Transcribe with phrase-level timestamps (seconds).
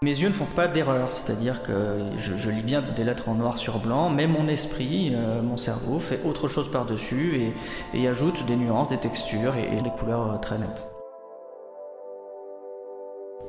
[0.00, 3.58] Mes yeux ne font pas d'erreur, c'est-à-dire que je, lis bien des lettres en noir
[3.58, 7.52] sur blanc, mais mon esprit, euh, mon cerveau fait autre chose par-dessus
[7.92, 10.86] et, ajoute des nuances, des textures et, des couleurs euh, très nettes.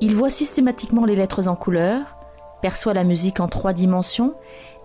[0.02, 2.17] Il voit systématiquement les lettres en couleur,
[2.63, 4.34] perçoit la musique en trois dimensions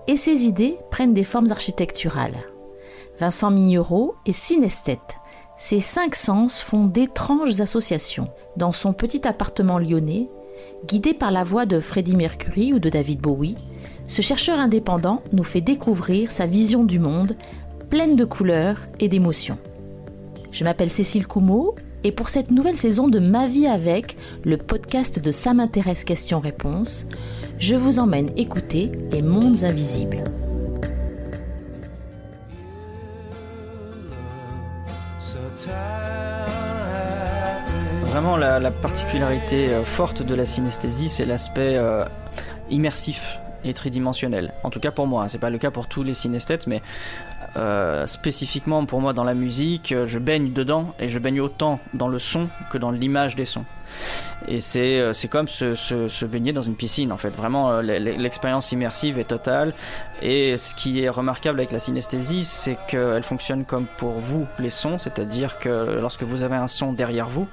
[0.07, 2.45] et ses idées prennent des formes architecturales.
[3.19, 5.17] Vincent Mignereau est synesthète.
[5.57, 8.29] Ses cinq sens font d'étranges associations.
[8.59, 10.29] Dans son petit appartement lyonnais,
[10.87, 13.57] Guidé par la voix de Freddie Mercury ou de David Bowie,
[14.07, 17.37] ce chercheur indépendant nous fait découvrir sa vision du monde,
[17.91, 19.59] pleine de couleurs et d'émotions.
[20.53, 21.75] Je m'appelle Cécile Coumeau
[22.05, 27.07] et pour cette nouvelle saison de Ma vie avec, le podcast de Ça m'intéresse questions-réponses,
[27.59, 30.23] je vous emmène écouter les mondes invisibles.
[38.61, 42.05] La, particularité euh, forte de la synesthésie, c'est l'aspect euh,
[42.71, 44.53] immersif et tridimensionnel.
[44.63, 46.81] En tout cas pour moi, c'est pas le cas pour tous les synesthètes, mais
[47.57, 52.07] euh, spécifiquement pour moi dans la musique, je baigne dedans et je baigne autant dans
[52.07, 53.65] le son que dans l'image des sons.
[54.47, 57.31] Et c'est c'est comme se, se, baigner dans une piscine en fait.
[57.31, 59.73] Vraiment, l'expérience immersive est totale.
[60.23, 64.71] Et ce qui est remarquable avec la synesthésie, c'est qu'elle fonctionne comme pour vous les
[64.71, 67.49] sons, c'est-à-dire que lorsque vous avez un son derrière vous,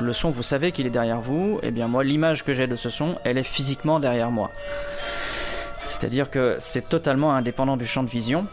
[0.00, 2.66] le son, vous savez qu'il est derrière vous, et eh bien moi, l'image que j'ai
[2.66, 4.50] de ce son, elle est physiquement derrière moi.
[5.78, 8.46] C'est-à-dire que c'est totalement indépendant du champ de vision.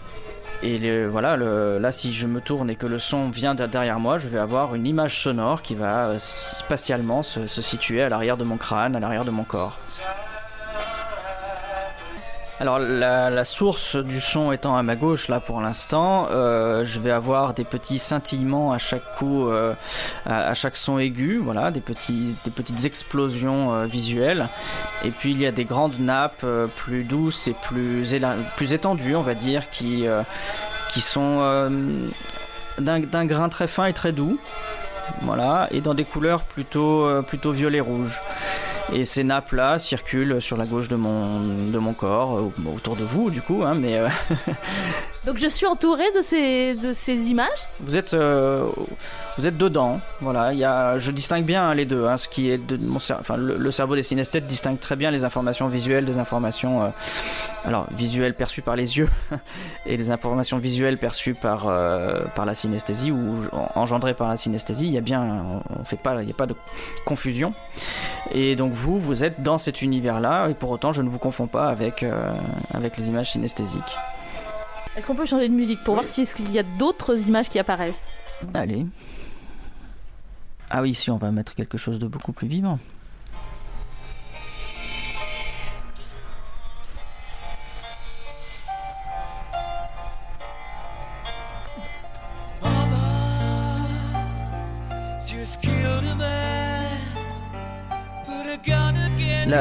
[0.62, 4.30] Et voilà, là, si je me tourne et que le son vient derrière moi, je
[4.30, 8.56] vais avoir une image sonore qui va euh, spatialement se situer à l'arrière de mon
[8.56, 9.78] crâne, à l'arrière de mon corps.
[12.60, 17.10] Alors la, source du son étant à ma gauche là pour l'instant, euh, je vais
[17.10, 19.74] avoir des petits scintillements à chaque coup, euh,
[20.26, 24.48] à, chaque son aigu, voilà, des petites explosions euh, visuelles.
[25.04, 28.08] Et puis il y a des grandes nappes plus douces et plus,
[28.56, 30.06] plus étendues, on va dire, qui,
[30.90, 31.72] qui sont
[32.78, 34.40] d'un grain très fin et très doux,
[35.22, 38.22] voilà, et dans des couleurs plutôt, plutôt violet rouge.
[38.92, 43.04] Et ces nappes-là circulent sur la gauche de mon, de mon corps, euh, autour de
[43.04, 44.00] vous du coup, hein, mais...
[45.24, 48.68] Euh, Donc je suis entouré de ces, de ces images Vous êtes, euh,
[49.38, 50.54] vous êtes dedans, voilà.
[50.54, 52.08] Il y a, je distingue bien hein, les deux.
[52.08, 56.20] Hein, ce qui est le, cerveau des synesthètes distingue très bien les informations visuelles des
[56.20, 56.94] informations,
[57.66, 59.10] alors visuelles perçues par les yeux
[59.86, 61.64] et les informations visuelles perçues par,
[62.36, 63.42] par la synesthésie ou
[63.76, 64.88] engendrées par la synesthésie.
[64.88, 66.56] Il y a bien, on fait pas, il n'y a pas de
[67.06, 67.54] confusion.
[68.32, 71.48] Et donc vous, vous êtes dans cet univers-là, et pour autant, je ne vous confonds
[71.48, 72.34] pas avec, euh,
[72.74, 73.98] avec les images synesthésiques.
[74.96, 78.06] Est-ce qu'on peut changer de musique pour voir s'il y a d'autres images qui apparaissent?
[78.54, 78.86] Allez.
[80.70, 82.80] Ah oui, si, on va mettre quelque chose de beaucoup plus vivant.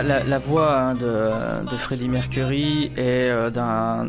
[0.03, 4.09] La, voix hein, de, de, Freddie Mercury est euh, d'un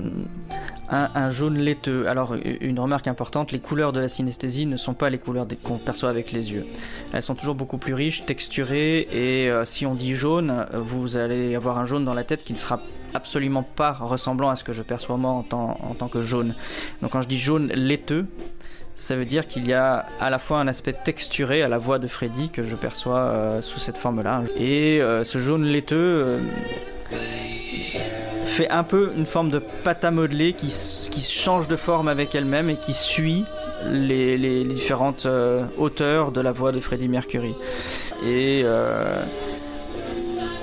[0.93, 2.07] un, jaune laiteux.
[2.07, 5.77] Alors, une remarque importante, les couleurs de la synesthésie ne sont pas les couleurs qu'on
[5.77, 6.65] perçoit avec les yeux.
[7.13, 11.55] Elles sont toujours beaucoup plus riches, texturées, et euh, si on dit jaune, vous allez
[11.55, 12.79] avoir un jaune dans la tête qui ne sera
[13.13, 16.55] absolument pas ressemblant à ce que je perçois moi en tant, que jaune.
[17.01, 18.25] Donc quand je dis jaune laiteux,
[18.95, 21.99] ça veut dire qu'il y a à la fois un aspect texturé à la voix
[21.99, 24.43] de Freddy que je perçois euh, sous cette forme-là.
[24.57, 26.39] Et euh, ce jaune laiteux euh,
[28.53, 30.68] fait un peu une forme de pâte à modeler qui,
[31.12, 33.46] qui change de forme avec elle-même et qui suit
[33.91, 35.28] les, les différentes
[35.78, 37.56] hauteurs de la voix de Freddie Mercury.
[38.25, 38.64] Et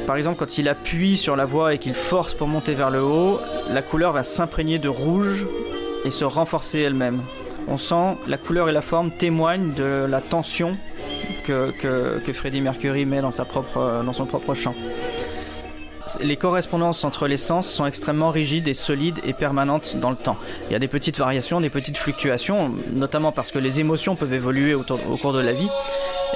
[0.06, 3.03] par exemple, quand il appuie sur la voix et qu'il force pour monter vers le
[3.03, 5.47] haut, la couleur va s'imprégner de rouge
[6.05, 7.22] et se renforcer elle-même
[7.71, 10.77] on sent la couleur et la forme témoignent de la tension
[11.47, 14.75] que, que, Freddie Mercury met dans, sa propre, dans son propre chant.
[16.22, 20.36] Les correspondances entre les sens sont extrêmement rigides et solides et permanentes dans le temps.
[20.68, 24.32] Il y a des petites variations, des petites fluctuations, notamment parce que les émotions peuvent
[24.32, 25.68] évoluer au, cours de la vie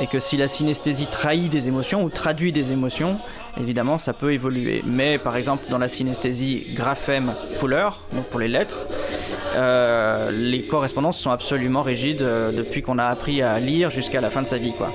[0.00, 3.18] et que si la synesthésie trahit des émotions ou traduit des émotions,
[3.58, 4.82] évidemment ça peut évoluer.
[4.86, 8.86] Mais par exemple dans la synesthésie graphème couleur, donc pour les lettres,
[9.56, 14.30] euh, les correspondances sont absolument rigides euh, depuis qu'on a appris à lire jusqu'à la
[14.30, 14.92] fin de sa vie quoi.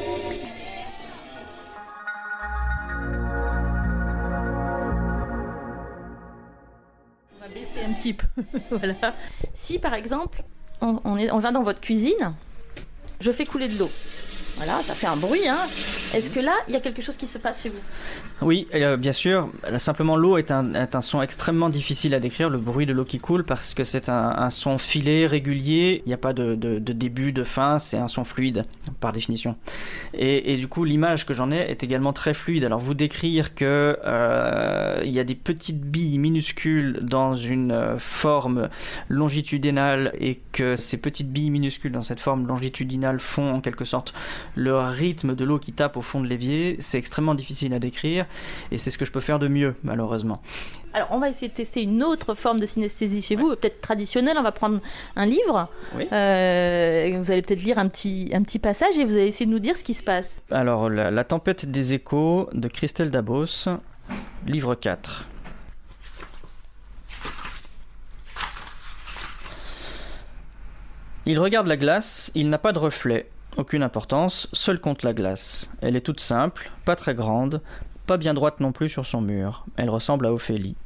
[8.72, 9.16] voilà.
[9.54, 10.44] Si par exemple
[10.82, 12.34] on va dans votre cuisine,
[13.20, 13.90] je fais couler de l'eau.
[14.62, 15.56] Voilà, ça fait un bruit, hein.
[16.14, 17.80] Est-ce que là, il y a quelque chose qui se passe chez vous?
[18.42, 19.48] Oui, euh, bien sûr.
[19.78, 23.46] Simplement, l'eau est un, son extrêmement difficile à décrire, le bruit de l'eau qui coule,
[23.46, 26.02] parce que c'est un, son filé, régulier.
[26.06, 28.66] Il n'y a pas de, début, de fin, c'est un son fluide,
[29.00, 29.56] par définition.
[30.14, 32.66] Et, du coup, l'image que j'en ai est également très fluide.
[32.66, 37.98] Alors, vous décrire que euh, il y a des petites billes minuscules dans une euh,
[37.98, 38.68] forme
[39.08, 44.14] longitudinale et que ces petites billes minuscules dans cette forme longitudinale font en quelque sorte
[44.56, 48.26] le rythme de l'eau qui tape au fond de l'évier, c'est extrêmement difficile à décrire
[48.72, 50.42] et c'est ce que je peux faire de mieux, malheureusement.
[50.94, 54.38] Alors, on va essayer de tester une autre forme de synesthésie chez vous, peut-être traditionnelle.
[54.40, 54.80] On va prendre
[55.16, 55.70] un livre.
[56.12, 59.52] Euh, vous allez peut-être lire un petit, un petit passage et vous allez essayer de
[59.52, 60.40] nous dire ce qui se passe.
[60.50, 63.68] Alors, La, la tempête des échos de Christelle Dabos,
[64.48, 65.28] livre 4.
[71.26, 73.30] Il regarde la glace, il n'a pas de reflet.
[73.60, 75.70] Aucune importance, seul compte la glace.
[75.82, 77.62] Elle est toute simple, pas très grande,
[78.08, 79.66] pas bien droite non plus sur son mur.
[79.76, 80.78] Elle ressemble à Ophélie.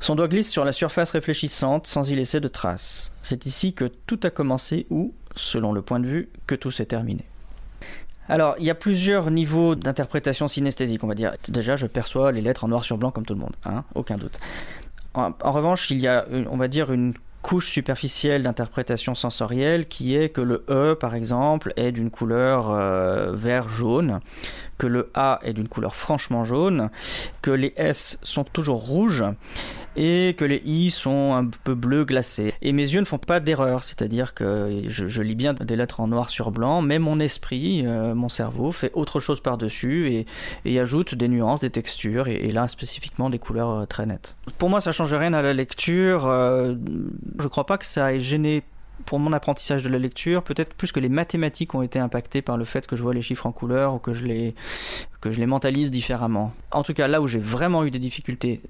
[0.00, 3.12] Son doigt glisse sur la surface réfléchissante sans y laisser de traces.
[3.22, 6.86] C'est ici que tout a commencé ou, selon le point de vue, que tout s'est
[6.86, 7.24] terminé.
[8.28, 11.36] Alors, il y a plusieurs niveaux d'interprétation synesthésique, on va dire.
[11.46, 14.18] Déjà, je perçois les lettres en noir sur blanc comme tout le monde, hein, aucun
[14.18, 14.40] doute.
[15.14, 20.28] En, revanche, il y a, on va dire, une couche superficielle d'interprétation sensorielle qui est
[20.28, 24.20] que le E, par exemple, est d'une couleur euh, vert jaune,
[24.78, 26.90] que le A est d'une couleur franchement jaune,
[27.42, 29.24] que les S sont toujours rouges
[29.96, 32.54] et que les i sont un peu bleu glacé.
[32.62, 36.06] Et mes yeux ne font pas d'erreur, c'est-à-dire que je, lis bien des lettres en
[36.06, 40.24] noir sur blanc, mais mon esprit, euh, mon cerveau fait autre chose par-dessus
[40.64, 44.36] et, ajoute des nuances, des textures, et, là spécifiquement des couleurs euh, très nettes.
[44.58, 46.26] Pour moi, ça change rien à la lecture.
[46.26, 46.76] Euh,
[47.40, 48.62] je crois pas que ça ait gêné
[49.04, 52.56] pour mon apprentissage de la lecture, peut-être plus que les mathématiques ont été impactées par
[52.56, 54.54] le fait que je vois les chiffres en couleur ou que je les,
[55.20, 56.52] que je les mentalise différemment.
[56.70, 58.60] En tout cas, là où j'ai vraiment eu des difficultés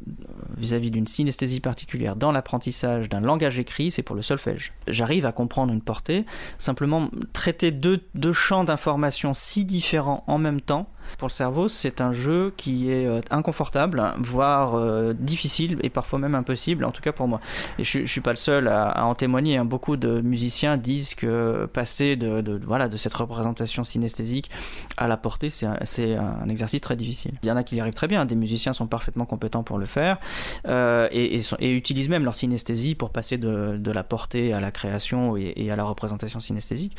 [0.56, 4.72] vis-à-vis d'une synesthésie particulière dans l'apprentissage d'un langage écrit, c'est pour le solfège.
[4.86, 6.24] J'arrive à comprendre une portée,
[6.58, 12.00] simplement traiter deux, deux champs d'informations si différents en même temps, pour le cerveau, c'est
[12.00, 17.02] un jeu qui est euh, inconfortable, voire euh, difficile et parfois même impossible, en tout
[17.02, 17.40] cas pour moi.
[17.78, 19.56] Et je, ne suis pas le seul à, en témoigner.
[19.56, 19.64] Hein.
[19.64, 24.50] Beaucoup de musiciens disent que passer de, voilà, de cette représentation synesthésique
[24.96, 27.32] à la portée, c'est un, exercice très difficile.
[27.42, 29.78] Il y en a qui y arrivent très bien, des musiciens sont parfaitement compétents pour
[29.78, 30.18] le faire
[30.66, 35.70] euh, et, utilisent même leur synesthésie pour passer de, la portée à la création et,
[35.70, 36.96] à la représentation synesthésique.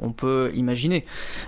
[0.00, 1.04] On peut imaginer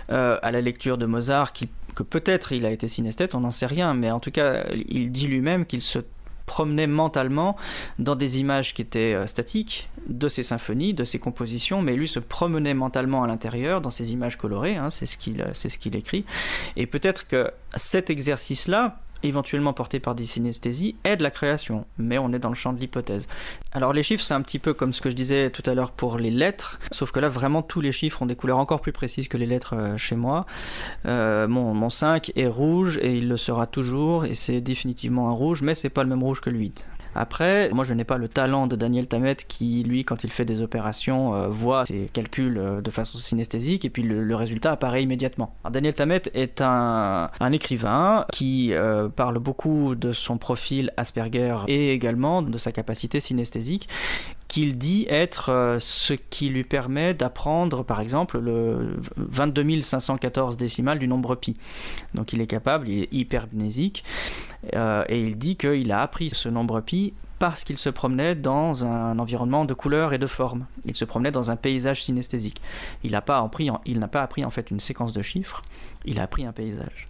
[0.09, 1.69] à la lecture de Mozart qu'il
[2.03, 5.27] peut-être il a été synesthète, on n'en sait rien, mais en tout cas, il dit
[5.27, 6.01] lui-même qu'il se
[6.49, 7.57] promenait mentalement
[7.99, 12.09] dans des images qui étaient euh, statiques de ses symphonies, de ses compositions, mais lui
[12.09, 15.79] se promenait mentalement à l'intérieur dans ces images colorées, hein, c'est ce qu'il c'est ce
[15.79, 16.25] qu'il écrit.
[16.77, 22.33] Et peut-être que cet exercice-là, éventuellement porté par des synesthésies, aide la création, mais on
[22.33, 23.27] est dans le champ de l'hypothèse.
[23.73, 25.93] Alors les chiffres, c'est un petit peu comme ce que je disais tout à l'heure
[25.93, 28.93] pour les lettres, sauf que là, vraiment, tous les chiffres ont des couleurs encore plus
[28.93, 30.47] précises que les lettres euh, chez moi.
[31.07, 35.33] Euh, mon, mon 5 est rouge et il le sera toujours, et c'est définitivement un
[35.33, 36.89] rouge, mais c'est pas le même rouge que le 8.
[37.21, 40.45] Après, moi je n'ai pas le talent de Daniel Tammet qui, lui, quand il fait
[40.45, 45.03] des opérations, euh, voit ses calculs euh, de façon synesthésique et puis le, résultat apparaît
[45.03, 45.57] immédiatement.
[45.69, 52.41] Daniel Tammet est un, écrivain qui euh, parle beaucoup de son profil Asperger et également
[52.41, 53.89] de sa capacité synesthésique
[54.49, 61.07] qu'il dit être ce qui lui permet d'apprendre, par exemple, le 22 514 décimal du
[61.07, 61.57] nombre pi.
[62.15, 64.05] Donc il est capable, il est hypermnésique,
[64.75, 68.85] euh, et il dit qu'il a appris ce nombre pi parce qu'il se promenait dans
[68.85, 70.67] un environnement de couleurs et de formes.
[70.85, 72.61] Il se promenait dans un paysage synesthésique.
[73.05, 73.71] Il n'a pas, appris,
[74.11, 75.63] pas appris en fait une séquence de chiffres,
[76.05, 77.09] il a appris un paysage.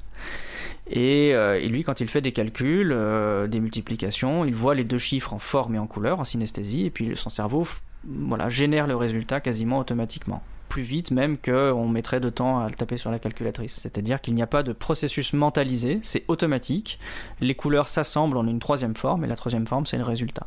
[0.90, 4.98] Et, euh, lui, quand il fait des calculs, euh, des multiplications, il voit les deux
[4.98, 7.66] chiffres en forme et en couleur, en synesthésie, et puis son cerveau
[8.04, 12.74] voilà, génère le résultat quasiment automatiquement plus vite même qu'on mettrait de temps à le
[12.74, 13.78] taper sur la calculatrice.
[13.80, 16.98] C'est-à-dire qu'il n'y a pas de processus mentalisé, c'est automatique.
[17.40, 20.46] Les couleurs s'assemblent en une troisième forme et la troisième forme, c'est le résultat.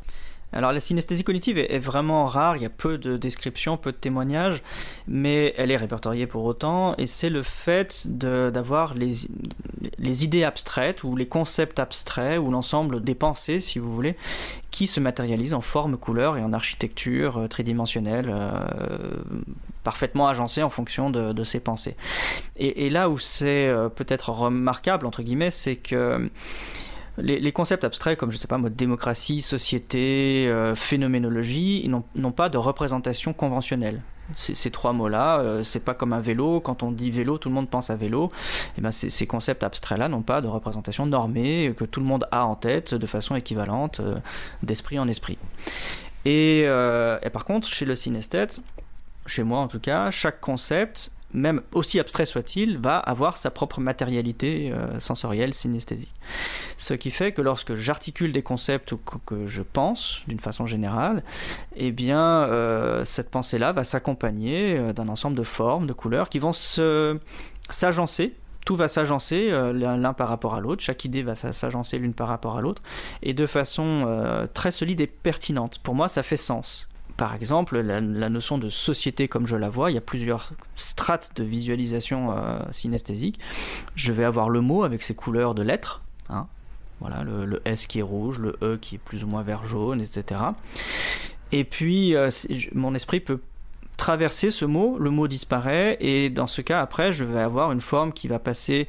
[0.54, 3.98] Alors la synesthésie cognitive est, vraiment rare, il y a peu de descriptions, peu de
[3.98, 4.62] témoignages,
[5.08, 9.14] mais elle est répertoriée pour autant, et c'est le fait d'avoir les,
[9.98, 14.16] les idées abstraites ou les concepts abstraits ou l'ensemble des pensées, si vous voulez,
[14.72, 18.60] qui se matérialisent en forme, couleur et en architecture euh, tridimensionnelle, euh,
[19.84, 21.96] parfaitement agencée en fonction de, ces pensées.
[22.58, 26.30] Et, là où c'est euh, peut-être remarquable, entre guillemets, c'est que
[27.22, 33.34] les, concepts abstraits comme, je sais pas, mode démocratie, société, phénoménologie, n'ont pas de représentation
[33.34, 34.02] conventionnelle.
[34.34, 36.62] Ces, trois mots-là, c'est pas comme un vélo.
[36.62, 38.32] Quand on dit vélo, tout le monde pense à vélo.
[38.32, 42.28] Et eh ben ces, concepts abstraits-là n'ont pas de représentation normée que tout le monde
[42.32, 44.02] a en tête de façon équivalente,
[44.64, 45.38] d'esprit en esprit.
[46.26, 48.62] Et, et, par contre, chez le synesthète,
[49.26, 53.80] chez moi en tout cas, chaque concept même aussi abstrait soit-il, va avoir sa propre
[53.80, 56.14] matérialité euh, sensorielle, synesthésique.
[56.78, 61.24] Ce qui fait que lorsque j'articule des concepts ou que, je pense d'une façon générale,
[61.76, 66.40] eh bien, euh, cette pensée-là va s'accompagner euh, d'un ensemble de formes, de couleurs qui
[66.40, 72.14] vont s'agencer tout va s'agencer l'un par rapport à l'autre, chaque idée va s'agencer l'une
[72.14, 72.84] par rapport à l'autre,
[73.24, 75.80] et de façon très solide et pertinente.
[75.80, 79.92] Pour moi, ça fait sens par exemple, la, notion de société comme je la vois,
[79.92, 83.40] il y a plusieurs strates de visualisation euh, synesthésique.
[83.96, 86.02] Je vais avoir le mot avec ses couleurs de lettres.
[86.30, 86.48] Hein.
[87.00, 90.02] Voilà, le, S qui est rouge, le E qui est plus ou moins vert jaune,
[90.02, 90.42] etc.
[91.52, 92.30] Et puis, euh,
[92.74, 93.40] mon esprit peut
[94.02, 97.82] traverser ce mot, le mot disparaît et dans ce cas après je vais avoir une
[97.82, 98.88] forme qui va passer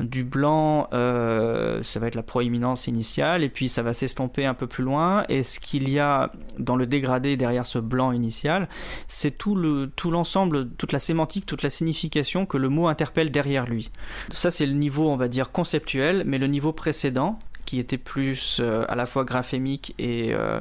[0.00, 4.52] du blanc, euh, ça va être la proéminence initiale et puis ça va s'estomper un
[4.52, 8.68] peu plus loin et ce qu'il y a dans le dégradé derrière ce blanc initial,
[9.08, 13.30] c'est tout le tout l'ensemble, toute la sémantique, toute la signification que le mot interpelle
[13.30, 13.90] derrière lui.
[14.28, 18.58] Ça c'est le niveau on va dire conceptuel, mais le niveau précédent qui était plus
[18.60, 20.60] euh, à la fois graphémique et euh,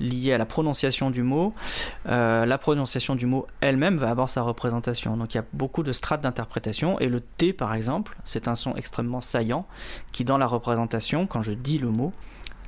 [0.00, 1.54] lié à la prononciation du mot,
[2.06, 5.16] euh, la prononciation du mot elle-même va avoir sa représentation.
[5.16, 8.54] Donc il y a beaucoup de strates d'interprétation et le T par exemple, c'est un
[8.54, 9.66] son extrêmement saillant
[10.12, 12.12] qui dans la représentation, quand je dis le mot,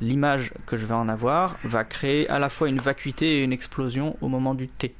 [0.00, 3.52] l'image que je vais en avoir va créer à la fois une vacuité et une
[3.52, 4.94] explosion au moment du T.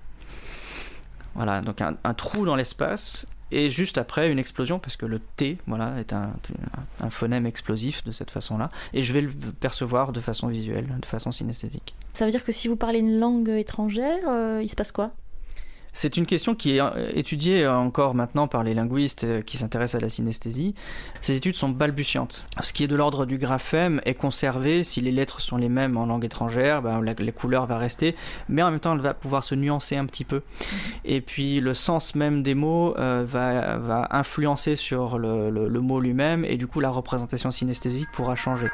[1.34, 5.58] Voilà, donc un trou dans l'espace et juste après une explosion parce que le T
[5.66, 6.32] voilà est un,
[7.00, 9.30] un phonème explosif de cette façon-là et je vais le
[9.60, 11.94] percevoir de façon visuelle, de façon synesthétique.
[12.12, 15.12] Ça veut dire que si vous parlez une langue étrangère, euh, il se passe quoi?
[15.92, 20.00] C'est une question qui est euh, étudiée encore maintenant par les linguistes euh, qui s'intéressent
[20.00, 20.74] à la synesthésie.
[21.20, 22.46] Ces études sont balbutiantes.
[22.60, 24.84] Ce qui est de l'ordre du graphème est conservé.
[24.84, 28.14] Si les lettres sont les mêmes en langue étrangère, ben, la, les couleurs vont rester,
[28.48, 30.42] mais en même temps, elle va pouvoir se nuancer un petit peu.
[31.04, 36.44] Et puis, le sens même des mots euh, va, va, influencer sur le mot lui-même,
[36.44, 38.68] et du coup, la représentation synesthésique pourra changer.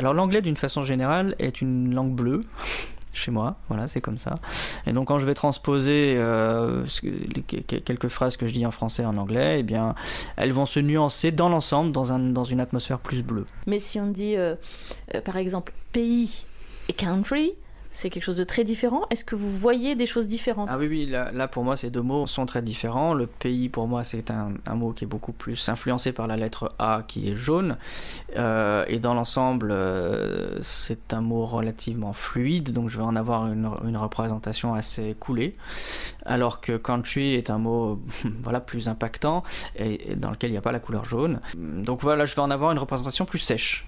[0.00, 2.46] Alors l'anglais d'une façon générale est une langue bleue
[3.12, 4.36] chez moi, voilà, c'est comme ça.
[4.86, 6.86] Et donc quand je vais transposer euh,
[7.84, 9.94] quelques phrases que je dis en français en anglais, eh bien,
[10.38, 13.44] elles vont se nuancer dans l'ensemble dans, un, dans une atmosphère plus bleue.
[13.66, 14.54] Mais si on dit, euh,
[15.14, 16.46] euh, par exemple, pays
[16.88, 17.52] et country,
[17.92, 19.02] c'est quelque chose de très différent.
[19.10, 20.68] Est-ce que vous voyez des choses différentes?
[20.70, 23.14] Ah oui, oui, là, pour moi ces deux mots sont très différents.
[23.14, 26.72] Le pays pour moi c'est un, mot qui est beaucoup plus influencé par la lettre
[26.78, 27.76] A qui est jaune.
[28.36, 33.46] Euh, et dans l'ensemble euh, c'est un mot relativement fluide, donc je vais en avoir
[33.50, 35.56] une, représentation assez coulée.
[36.24, 38.00] Alors que country est un mot
[38.42, 39.42] voilà, plus impactant
[39.76, 41.40] et, et dans lequel il n'y a pas la couleur jaune.
[41.56, 43.86] Donc voilà, je vais en avoir une représentation plus sèche.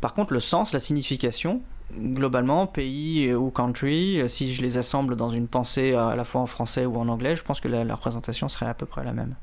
[0.00, 1.62] Par contre, le sens, la signification,
[1.92, 6.46] globalement, pays ou country, si je les assemble dans une pensée à la fois en
[6.46, 9.34] français ou en anglais, je pense que la, représentation serait à peu près la même.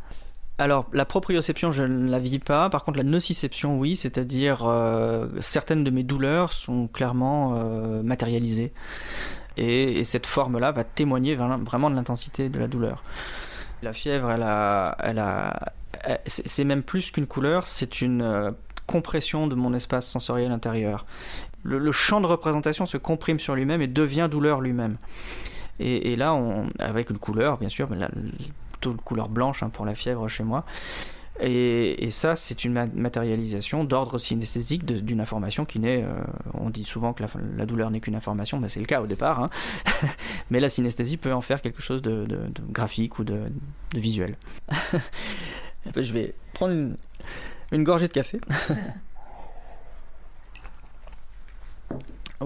[0.59, 2.69] Alors, la proprioception, je ne la vis pas.
[2.69, 8.71] Par contre, la nociception, oui, c'est-à-dire euh, certaines de mes douleurs sont clairement euh, matérialisées.
[9.57, 13.03] Et, cette forme-là va témoigner vraiment de l'intensité de la douleur.
[13.81, 15.73] La fièvre, elle a, elle a,
[16.25, 18.51] c'est même plus qu'une couleur, c'est une euh,
[18.87, 21.05] compression de mon espace sensoriel intérieur.
[21.63, 24.97] Le, champ de représentation se comprime sur lui-même et devient douleur lui-même.
[25.79, 26.39] Et, là,
[26.79, 28.09] avec une couleur, bien sûr, la,
[28.71, 30.65] plutôt une couleur blanche hein, pour la fièvre chez moi.
[31.39, 36.03] Et, ça, c'est une matérialisation d'ordre synesthésique d'une information qui n'est.
[36.03, 36.13] Euh,
[36.53, 37.23] on dit souvent que
[37.57, 39.41] la, douleur n'est qu'une information, mais c'est le cas au départ.
[39.41, 39.49] Hein.
[40.51, 42.27] mais la synesthésie peut en faire quelque chose de,
[42.69, 43.45] graphique ou de,
[43.95, 44.37] visuel.
[45.95, 46.95] Je vais prendre
[47.71, 48.39] une gorgée de café.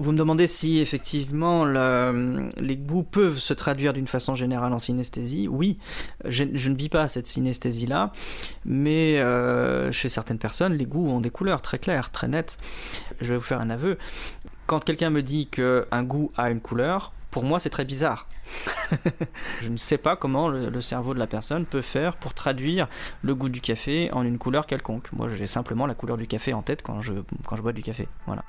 [0.00, 5.48] Vous me demandez si effectivement les goûts peuvent se traduire d'une façon générale en synesthésie.
[5.48, 5.78] Oui,
[6.24, 8.12] je, ne vis pas cette synesthésie-là,
[8.64, 12.58] mais euh, chez certaines personnes, les goûts ont des couleurs très claires, très nettes.
[13.20, 13.98] Je vais vous faire un aveu.
[14.66, 18.26] Quand quelqu'un me dit qu'un goût a une couleur, pour moi, c'est très bizarre.
[19.60, 22.88] je ne sais pas comment le, cerveau de la personne peut faire pour traduire
[23.22, 25.12] le goût du café en une couleur quelconque.
[25.12, 27.14] Moi, j'ai simplement la couleur du café en tête quand je,
[27.46, 28.08] quand je bois du café.
[28.26, 28.44] Voilà.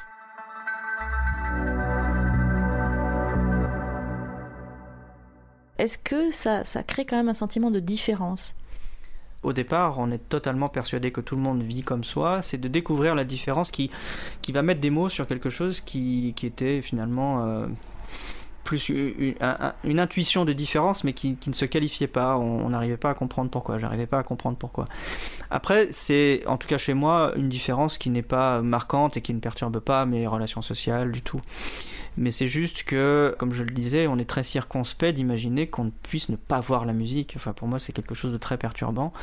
[5.79, 8.53] Est-ce que ça, crée quand même un sentiment de différence?
[9.43, 12.67] Au départ, on est totalement persuadé que tout le monde vit comme soi, c'est de
[12.67, 13.89] découvrir la différence qui,
[14.49, 17.67] va mettre des mots sur quelque chose qui, qui était finalement euh,
[18.71, 22.37] une, intuition de différence, mais qui, ne se qualifiait pas.
[22.37, 23.77] On n'arrivait pas à comprendre pourquoi.
[23.77, 24.85] J'arrivais pas à comprendre pourquoi.
[25.49, 29.33] Après, c'est, en tout cas chez moi, une différence qui n'est pas marquante et qui
[29.33, 31.41] ne perturbe pas mes relations sociales du tout
[32.19, 35.89] mais c'est juste que, comme je le disais, on est très circonspect d'imaginer qu'on ne
[35.89, 37.33] puisse ne pas voir la musique.
[37.37, 39.13] Enfin, pour moi, c'est quelque chose de très perturbant.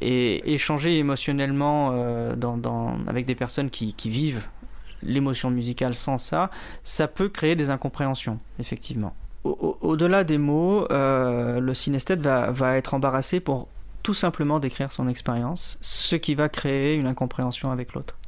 [0.00, 2.34] Et échanger émotionnellement euh,
[3.06, 4.42] avec des personnes qui vivent
[5.02, 6.50] l'émotion musicale sans ça,
[6.82, 9.14] ça peut créer des incompréhensions, effectivement.
[9.44, 13.68] Au-delà des mots, euh, le synesthète va, va être embarrassé pour
[14.04, 18.18] tout simplement décrire son expérience, ce qui va créer une incompréhension avec l'autre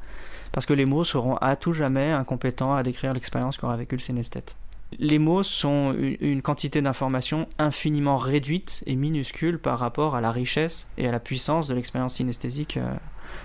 [0.55, 4.01] parce que les mots seront à tout jamais incompétents à décrire l'expérience qu'aura vécu le
[4.01, 4.57] synesthète.
[4.99, 10.89] Les mots sont une quantité d'informations infiniment réduite et minuscule par rapport à la richesse
[10.99, 12.95] et à la puissance de l'expérience synesthésique euh,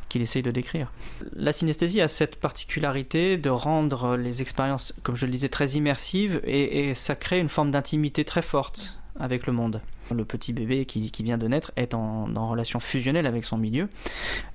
[0.10, 0.92] qu'il essaye de décrire.
[1.34, 6.40] La synesthésie a cette particularité de rendre les expériences, comme je le disais, très immersives
[6.44, 9.82] et, ça crée une forme d'intimité très forte avec le monde.
[10.12, 13.90] Le petit bébé qui, vient de naître est en, relation fusionnelle avec son milieu.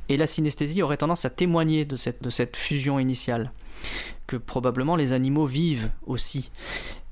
[0.09, 3.53] Et la synesthésie aurait tendance à témoigner de cette fusion initiale,
[4.27, 6.51] que probablement les animaux vivent aussi.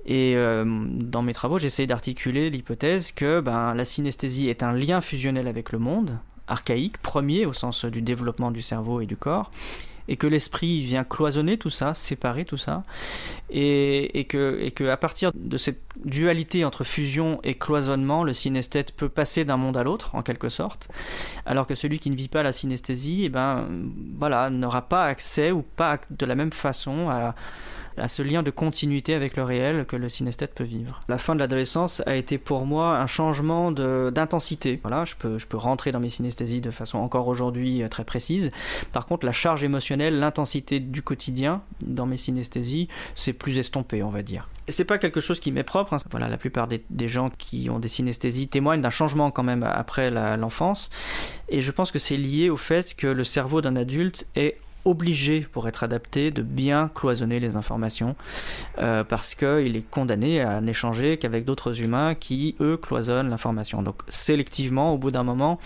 [0.05, 5.01] Et euh, dans mes travaux, j'essaye d'articuler l'hypothèse que ben, la synesthésie est un lien
[5.01, 9.51] fusionnel avec le monde, archaïque, premier au sens du développement du cerveau et du corps,
[10.09, 12.83] et que l'esprit vient cloisonner tout ça, séparer tout ça,
[13.51, 18.33] et, et, que, et que à partir de cette dualité entre fusion et cloisonnement, le
[18.33, 20.89] synesthète peut passer d'un monde à l'autre, en quelque sorte,
[21.47, 23.67] alors que celui qui ne vit pas la synesthésie, eh ben,
[24.17, 27.35] voilà, n'aura pas accès ou pas de la même façon à
[27.97, 31.03] à ce lien de continuité avec le réel que le synesthète peut vivre.
[31.09, 34.79] La fin de l'adolescence a été pour moi un changement d'intensité.
[34.83, 38.05] Voilà, je peux, je peux rentrer dans mes synesthésies de façon encore aujourd'hui euh, très
[38.05, 38.51] précise.
[38.93, 44.11] Par contre, la charge émotionnelle, l'intensité du quotidien dans mes synesthésies, c'est plus estompé, on
[44.11, 44.49] va dire.
[44.69, 45.95] C'est pas quelque chose qui m'est propre.
[45.95, 45.99] Hein.
[46.11, 49.65] Voilà, la plupart des, des, gens qui ont des synesthésies témoignent d'un changement quand même
[49.65, 50.91] après l'enfance.
[51.49, 55.41] Et je pense que c'est lié au fait que le cerveau d'un adulte est obligé,
[55.41, 58.17] pour être adapté, de bien cloisonner les informations,
[58.79, 63.83] euh, parce qu'il est condamné à n'échanger qu'avec d'autres humains qui, eux, cloisonnent l'information.
[63.83, 65.59] Donc sélectivement, au bout d'un moment,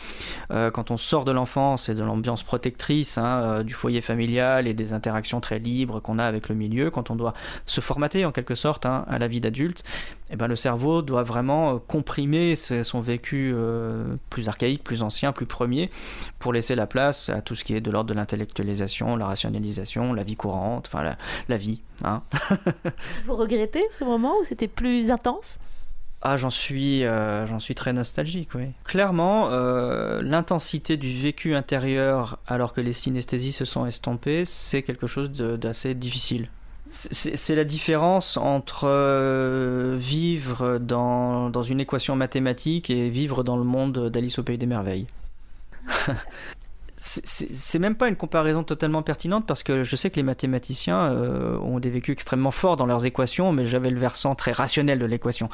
[0.50, 4.66] euh, quand on sort de l'enfance et de l'ambiance protectrice hein, euh, du foyer familial
[4.66, 8.24] et des interactions très libres qu'on a avec le milieu, quand on doit se formater
[8.24, 9.82] en quelque sorte hein, à la vie d'adulte,
[10.30, 15.32] eh ben, le cerveau doit vraiment euh, comprimer son vécu euh, plus archaïque, plus ancien,
[15.32, 15.90] plus premier,
[16.38, 20.12] pour laisser la place à tout ce qui est de l'ordre de l'intellectualisation, la rationalisation,
[20.14, 21.16] la vie courante, enfin la,
[21.48, 21.80] la vie.
[22.04, 22.22] Hein.
[23.26, 25.58] Vous regrettez ce moment où c'était plus intense?
[26.22, 28.70] Ah, j'en suis, euh, j'en suis très nostalgique, oui.
[28.84, 29.50] Clairement,
[30.20, 35.94] l'intensité du vécu intérieur, alors que les synesthésies se sont estompées, c'est quelque chose d'assez
[35.94, 36.48] difficile.
[36.88, 43.64] C'est la différence entre euh, vivre dans, dans, une équation mathématique et vivre dans le
[43.64, 45.06] monde d'Alice au Pays des Merveilles.
[46.98, 51.58] c'est même pas une comparaison totalement pertinente parce que je sais que les mathématiciens euh,
[51.58, 55.04] ont des vécus extrêmement forts dans leurs équations, mais j'avais le versant très rationnel de
[55.04, 55.48] l'équation.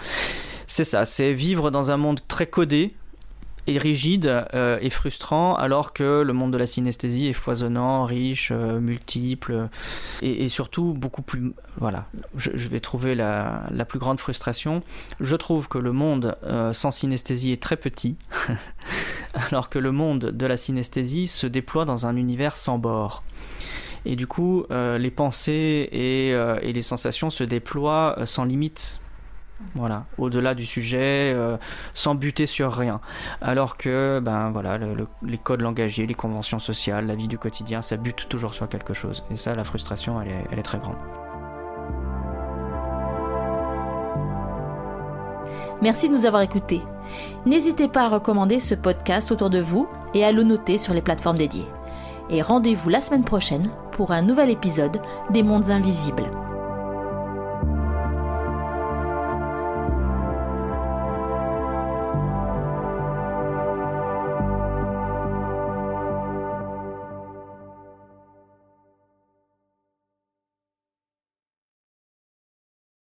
[0.67, 2.95] C'est ça, c'est vivre dans un monde très codé,
[3.67, 8.51] est rigide euh, et frustrant alors que le monde de la synesthésie est foisonnant, riche,
[8.53, 9.69] euh, multiple
[10.21, 11.53] et, et, surtout beaucoup plus...
[11.79, 14.83] Voilà, je, vais trouver la, plus grande frustration.
[15.21, 18.17] Je trouve que le monde euh, sans synesthésie est très petit
[19.35, 23.23] alors que le monde de la synesthésie se déploie dans un univers sans bord.
[24.05, 28.99] Et du coup, les pensées et, et, les sensations se déploient sans limite
[29.75, 31.57] voilà, au-delà du sujet, euh,
[31.95, 33.01] sans buter sur rien.
[33.41, 34.79] Alors que, ben voilà,
[35.23, 38.95] les codes langagiers, les conventions sociales, la vie du quotidien, ça bute toujours sur quelque
[38.95, 39.25] chose.
[39.31, 40.97] Et ça, la frustration, elle est, elle est très grande.
[45.81, 46.81] Merci de nous avoir écoutés.
[47.45, 51.03] N'hésitez pas à recommander ce podcast autour de vous et à le noter sur les
[51.03, 51.67] plateformes dédiées.
[52.31, 56.31] Et rendez-vous la semaine prochaine pour un nouvel épisode des Mondes Invisibles.